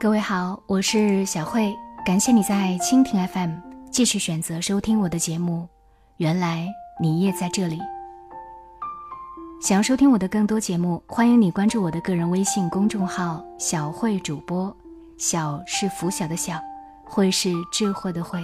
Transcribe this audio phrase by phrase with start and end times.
[0.00, 1.76] 各位好，我是小慧，
[2.06, 3.50] 感谢你在蜻蜓 FM
[3.90, 5.68] 继续选择收听我的节目。
[6.16, 6.66] 原来
[6.98, 7.78] 你也在这里。
[9.60, 14.74] 想要收听我的更多节目，欢迎你关注我的个人微信公众号“小慧主播”，
[15.20, 16.58] 小是拂晓的小，
[17.04, 18.42] 慧是智慧的慧。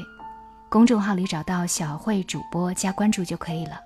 [0.69, 3.81] 公众号里找到“小慧主播”加关注就可以了。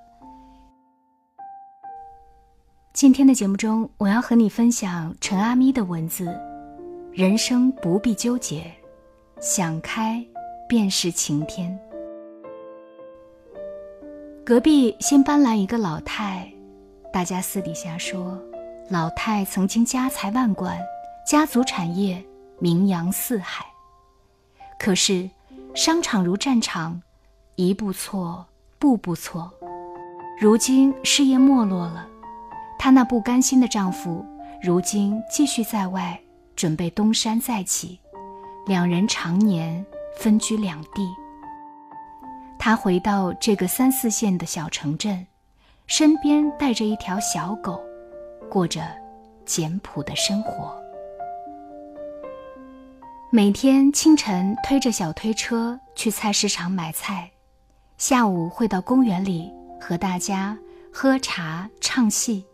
[2.93, 6.37] 今天的节目中，我要和你分享陈阿咪的文字：
[7.13, 8.73] 人生不必纠结，
[9.41, 10.25] 想开
[10.69, 11.77] 便是晴天。
[14.47, 16.49] 隔壁新搬来一个老太。
[17.13, 18.41] 大家私底下说，
[18.89, 20.79] 老太曾经家财万贯，
[21.27, 22.25] 家族产业
[22.61, 23.67] 名扬四海。
[24.79, 25.29] 可是，
[25.75, 27.03] 商场如战场，
[27.57, 28.47] 一步错，
[28.79, 29.51] 步步错。
[30.41, 32.07] 如今事业没落了，
[32.79, 34.25] 她那不甘心的丈夫，
[34.63, 36.19] 如今继续在外
[36.61, 37.99] 准备东山再起，
[38.67, 39.83] 两人常年
[40.19, 41.09] 分居两地。
[42.59, 45.27] 他回到这个三四线的小城镇。
[45.87, 47.83] 身边带着一条小狗，
[48.51, 48.83] 过着
[49.47, 50.79] 简朴的生活。
[53.33, 57.31] 每天清晨推着小推车去菜市场买菜，
[57.97, 59.51] 下午会到公园里
[59.81, 60.57] 和大家
[60.93, 62.45] 喝茶唱戏，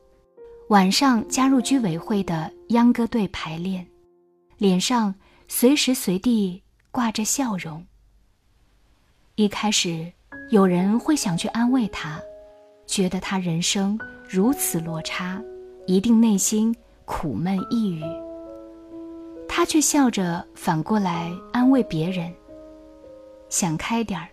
[0.69, 3.87] 晚上加入居委会的秧歌队排练，
[4.59, 5.15] 脸上
[5.49, 7.85] 随时随地挂着笑容。
[9.35, 10.11] 一开始，
[10.51, 12.21] 有人会想去安慰他。
[12.87, 15.43] 觉得他人生如此落差，
[15.87, 18.01] 一定内心苦闷抑郁。
[19.49, 22.33] 他却笑着反过来安慰别人
[23.51, 24.29] ：“想开点儿，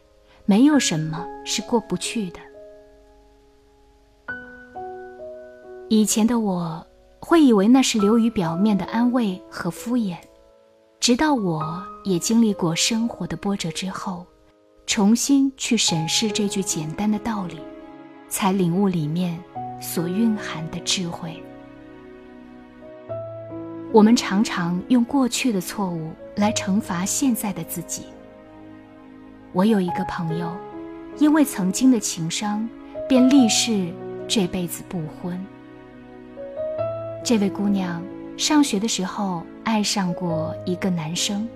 [0.46, 2.40] 没有什么是过不去的。”
[5.90, 6.86] 以前的我
[7.24, 10.18] 会以为那是流于表面的安慰和敷衍，
[11.00, 14.26] 直到我也经历过生活的波折之后，
[14.86, 17.60] 重新去审视这句简单的道理。
[18.30, 19.40] 才领悟里面
[19.80, 21.40] 所蕴含的智慧。
[23.92, 28.06] 我们常常用过去的错误来惩罚现在的自己。
[29.52, 30.52] 我有一个朋友，
[31.20, 32.68] 因为曾经的情伤，
[33.08, 33.94] 便立誓
[34.28, 35.40] 这辈子不婚。
[37.24, 38.04] 这位姑娘
[38.36, 41.48] 上学的时候爱上过一个男生，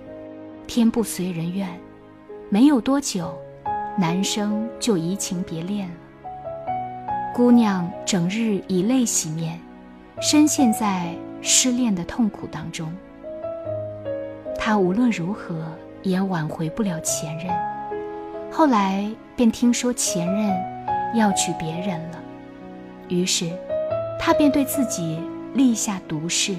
[0.66, 1.68] 天不随人愿，
[2.48, 3.38] 没有多久，
[3.98, 5.94] 男生就移情别恋了。
[7.34, 9.60] 姑娘整日以泪洗面，
[10.22, 12.90] 深陷在失恋的痛苦当中。
[14.56, 15.70] 她无论如何
[16.02, 17.54] 也挽回不了前任，
[18.50, 19.06] 后来
[19.36, 20.50] 便听说前任
[21.14, 22.18] 要娶别人了，
[23.08, 23.50] 于是
[24.18, 25.20] 她便对自己
[25.58, 26.54] 立下毒誓，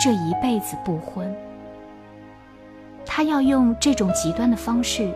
[0.00, 1.32] 这一辈子不婚。
[3.06, 5.08] 他要用这种极端的方式，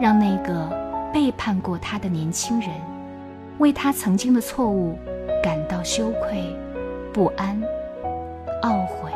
[0.00, 0.70] 让那个
[1.12, 2.70] 背叛过他的年轻人。
[3.58, 4.96] 为他曾经的错误
[5.42, 6.54] 感到羞愧、
[7.12, 7.60] 不安、
[8.62, 9.10] 懊悔。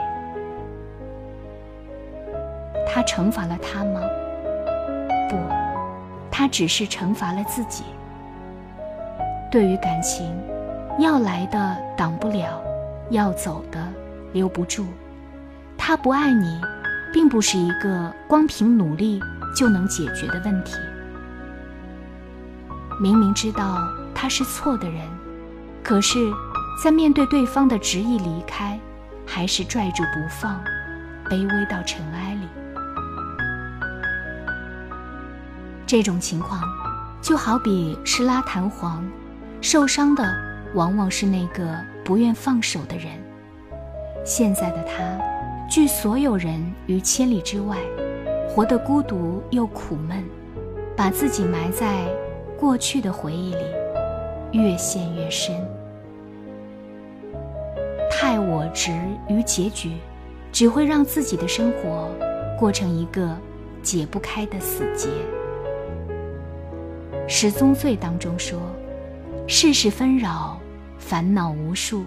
[2.89, 4.01] 他惩罚了他吗？
[5.29, 5.37] 不，
[6.33, 7.85] 他只是惩罚了自己。
[9.53, 10.35] 对于感情，
[10.99, 12.61] 要来的挡不了，
[13.11, 13.87] 要走的
[14.33, 14.87] 留不住。
[15.77, 16.61] 他不爱你，
[17.13, 19.21] 并不是一个光凭努力
[19.55, 20.75] 就能解决的问题。
[23.01, 23.79] 明明知道。
[24.13, 25.01] 他是错的人，
[25.83, 26.31] 可是，
[26.85, 28.79] 在面对对方的执意离开，
[29.27, 30.63] 还是拽住不放，
[31.31, 32.47] 卑微到尘埃里。
[35.87, 36.61] 这种情况，
[37.23, 39.03] 就好比是拉弹簧，
[39.63, 40.23] 受伤的
[40.75, 41.75] 往往是那个
[42.05, 43.07] 不愿放手的人。
[44.25, 45.19] 现在的他，
[45.69, 47.77] 拒所有人于千里之外，
[48.49, 50.25] 活得孤独又苦闷，
[50.97, 52.07] 把自己埋在
[52.59, 53.65] 过去的回忆里。
[54.53, 55.55] 越陷越深，
[58.11, 58.91] 太我执
[59.29, 59.93] 于结局，
[60.51, 62.11] 只会让自己的生活
[62.59, 63.37] 过成一个
[63.81, 65.09] 解不开的死结。
[67.29, 68.59] 十宗罪当中说，
[69.47, 70.60] 世事纷扰，
[71.01, 72.05] 烦恼无数，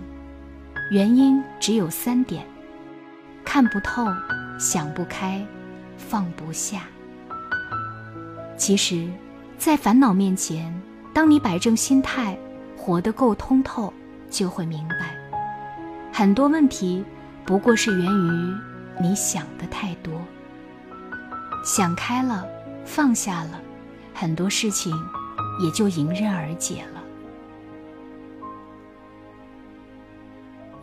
[0.91, 2.45] 原因只有三点：
[3.43, 4.05] 看不透，
[4.57, 5.45] 想不开，
[5.97, 6.83] 放不下。
[8.55, 9.09] 其实，
[9.57, 10.73] 在烦恼面前。
[11.13, 12.35] 当你摆正心态，
[12.75, 13.93] 活得够通透，
[14.31, 15.15] 就会明白，
[16.11, 17.05] 很多问题
[17.45, 18.55] 不过是源于
[18.99, 20.13] 你想的太多。
[21.63, 22.47] 想开了，
[22.83, 23.61] 放下了，
[24.11, 24.91] 很多事情
[25.61, 26.92] 也就迎刃而解了。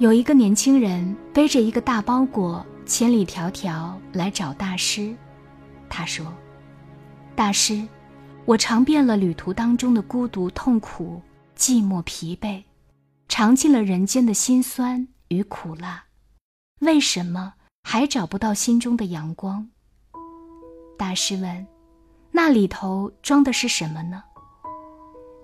[0.01, 5.15] 有一个年轻人背着一个大包裹千里迢迢来找大师。
[5.91, 6.25] 他说
[7.37, 7.87] ：“大师，
[8.47, 11.21] 我尝遍了旅途当中的孤独、痛苦、
[11.55, 12.63] 寂寞、疲惫，
[13.29, 16.03] 尝尽了人间的辛酸与苦辣，
[16.79, 17.53] 为什么
[17.83, 19.69] 还找不到心中的阳光？”
[20.97, 21.67] 大师问
[22.33, 24.23] ：“那里头装的是什么呢？”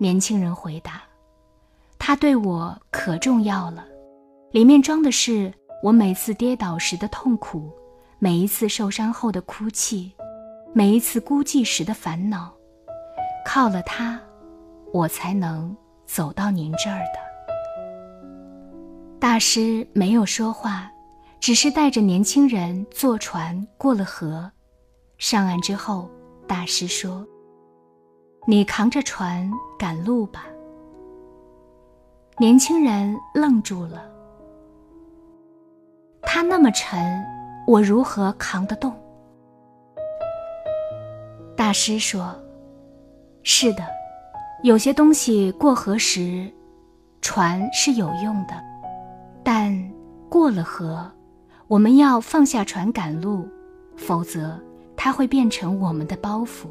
[0.01, 1.03] 年轻人回答
[2.01, 3.85] ：“他对我可重要了，
[4.57, 7.71] 里面装的是我每次跌倒时的痛苦，
[8.19, 10.11] 每一次受伤后的哭泣，
[10.73, 12.51] 每一次孤寂时的烦恼。
[13.45, 14.19] 靠了它，
[14.95, 15.77] 我才能
[16.07, 17.21] 走到您这儿的。”
[19.21, 20.91] 大师没有说话，
[21.39, 24.51] 只是带着年轻人坐船过了河。
[25.19, 26.11] 上岸之后，
[26.47, 27.23] 大师说。
[28.47, 30.47] 你扛着船赶路吧。
[32.39, 34.11] 年轻人愣住了，
[36.37, 37.25] 它那么沉，
[37.67, 38.93] 我如何扛得动？
[41.57, 42.37] 大师说
[43.43, 43.83] ：“是的，
[44.63, 46.47] 有些东西过河时，
[47.23, 48.53] 船是有用的，
[49.43, 49.91] 但
[50.29, 51.11] 过了河，
[51.69, 53.49] 我们要放下船赶路，
[53.97, 54.61] 否则
[54.95, 56.67] 它会变成我们的包袱。”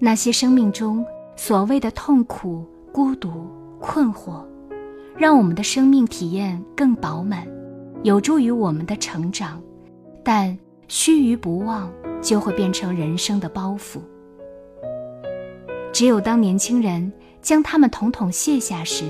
[0.00, 1.06] 那些生命中
[1.36, 3.46] 所谓的痛苦、孤独、
[3.78, 4.42] 困惑，
[5.16, 7.46] 让我们的生命体验更饱满，
[8.02, 9.62] 有助于我们的成长。
[10.24, 10.56] 但
[10.88, 11.90] 须臾不忘，
[12.20, 13.98] 就会变成人生的包袱。
[15.92, 17.10] 只有当年轻人
[17.40, 19.04] 将他们统统卸下时，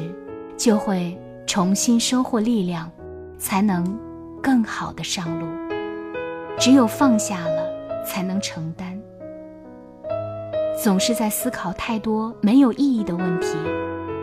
[0.57, 2.89] 就会重新收获力量，
[3.37, 3.99] 才能
[4.41, 5.47] 更好的上路。
[6.57, 8.99] 只有放下了，才能承担。
[10.81, 13.57] 总是在思考太多没有意义的问题，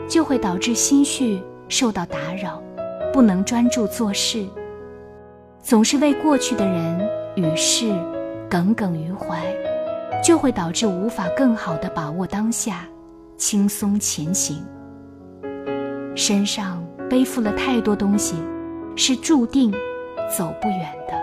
[0.08, 2.62] 就会导致心绪受到打扰，
[3.16, 4.46] 不能专注做事。
[5.62, 7.90] 总是为过去的人与事
[8.50, 9.42] 耿耿于怀，
[10.22, 12.86] 就会导致无法更好的把握当下，
[13.38, 14.62] 轻松前行。
[16.14, 18.36] 身上背负了太多东西，
[18.98, 19.72] 是注定
[20.30, 21.14] 走不远的。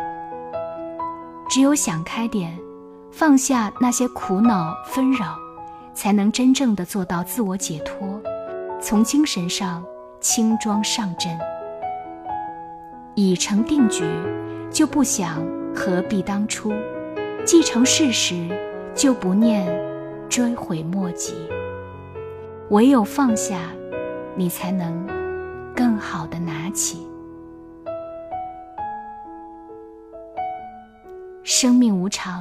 [1.50, 2.58] 只有想开点。
[3.10, 5.36] 放下那些苦恼纷扰，
[5.92, 8.18] 才能真正的做到自我解脱，
[8.80, 9.84] 从精神上
[10.18, 11.38] 轻装上阵。
[13.14, 14.04] 已成定局，
[14.70, 15.42] 就不想
[15.74, 16.70] 何必当初；
[17.44, 18.48] 既成事实，
[18.94, 19.66] 就不念
[20.28, 21.34] 追悔莫及。
[22.70, 23.58] 唯有放下，
[24.34, 25.06] 你才能
[25.76, 27.06] 更好的拿起。
[31.42, 32.40] 生命无常。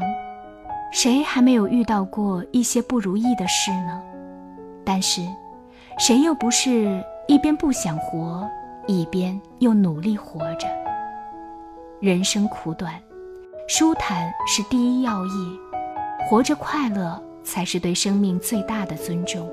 [0.93, 4.01] 谁还没有遇到过一些不如意的事呢？
[4.83, 5.21] 但是，
[5.97, 8.45] 谁又不是一边不想活，
[8.87, 10.67] 一边又努力活着？
[11.99, 12.93] 人生苦短，
[13.67, 15.59] 舒坦是第一要义，
[16.27, 19.47] 活着快乐才是对生命最大的尊重。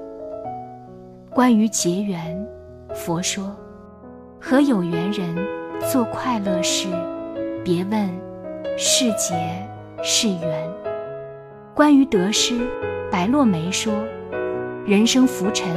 [1.30, 2.46] 关于结缘，
[2.94, 3.54] 佛说：
[4.40, 5.36] 和有缘人
[5.90, 6.88] 做快乐事，
[7.62, 8.08] 别问
[8.78, 9.34] 是劫
[10.02, 10.70] 是缘。
[11.74, 12.66] 关于得失，
[13.10, 13.92] 白落梅说
[14.86, 15.68] ：“人生浮沉，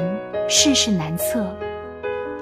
[0.49, 1.45] 世事难测，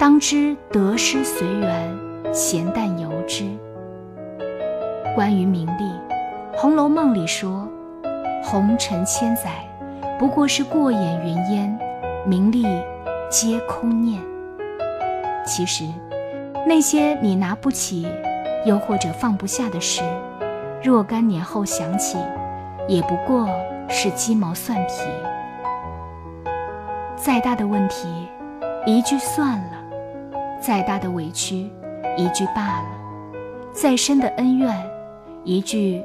[0.00, 1.94] 当知得失随缘，
[2.32, 3.44] 闲淡由之。”
[5.14, 5.84] 关于名利，
[6.56, 7.68] 《红楼梦》里说
[8.42, 9.50] ：“红尘千载，
[10.18, 11.78] 不过是过眼云烟，
[12.26, 12.64] 名利
[13.28, 14.18] 皆空念。”
[15.44, 15.84] 其实，
[16.66, 18.08] 那些你拿不起，
[18.64, 20.00] 又或者放不下的事，
[20.82, 22.16] 若干年后想起。
[22.88, 23.46] 也不过
[23.88, 25.04] 是鸡毛蒜皮。
[27.14, 28.08] 再大的问题，
[28.86, 29.79] 一句算了；
[30.70, 31.68] 再大的委屈，
[32.16, 32.86] 一句罢了；
[33.72, 34.72] 再深的恩怨，
[35.42, 36.00] 一句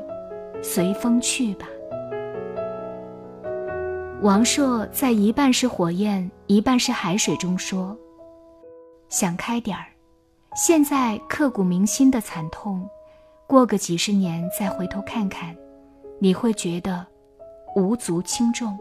[0.64, 1.68] 随风去吧。
[4.24, 7.96] 王朔在《一半是火焰，一半是海水》中说
[9.08, 9.86] ：“想开点儿，
[10.56, 12.90] 现在刻骨铭心的惨痛，
[13.46, 15.56] 过个几十年再回头看看。”
[16.18, 17.06] 你会觉得
[17.76, 18.76] 无足轻重。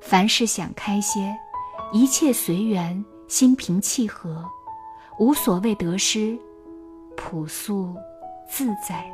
[0.00, 1.36] 凡事想开些，
[1.92, 4.44] 一切随缘，心平气和，
[5.18, 6.38] 无所谓得失，
[7.16, 7.94] 朴素
[8.48, 9.04] 自在。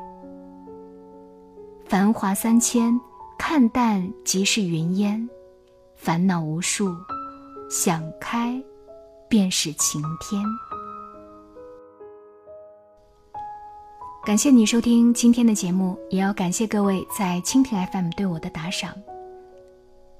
[1.87, 2.99] 繁华三千，
[3.38, 5.28] 看淡即是云烟；
[5.95, 6.95] 烦恼无数，
[7.71, 8.62] 想开
[9.28, 10.42] 便是晴天。
[14.25, 18.95] 感谢你收听今天的节目，也要感谢各位在蜻蜓 FM 对我的打赏。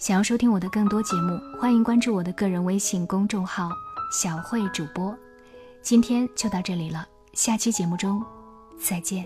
[0.03, 3.71] 想要收听我的更多节目，欢迎关注我的个人微信公众号
[4.11, 5.17] “小慧主播”。
[5.81, 8.21] 今天就到这里了，下期节目中
[8.77, 9.25] 再见。